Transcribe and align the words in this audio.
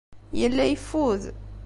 Yella 0.39 0.63
yeffud. 0.71 1.23